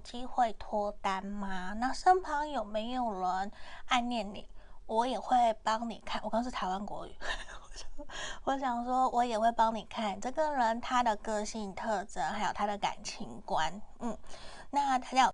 [0.00, 1.74] 机会脱单吗？
[1.74, 3.52] 那身旁有没有人
[3.86, 4.48] 暗恋你？
[4.86, 7.14] 我也会帮你看我刚是台湾国语。
[8.44, 13.80] 我想说我也会帮你看这个人他的个性特征还有他的感情观。
[14.00, 14.16] 嗯
[14.70, 15.32] 那他叫